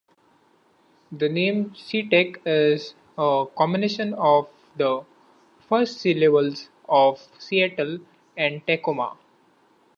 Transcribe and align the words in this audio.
The 1.11 1.29
name 1.29 1.75
"SeaTac" 1.75 2.41
is 2.43 2.95
a 3.19 3.45
combination 3.55 4.15
of 4.15 4.49
the 4.75 5.05
first 5.69 5.99
syllables 5.99 6.69
of 6.89 7.19
"Seattle" 7.37 7.99
and 8.35 8.65
"Tacoma". 8.65 9.15